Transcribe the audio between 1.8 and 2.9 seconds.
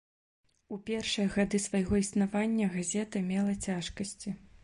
існавання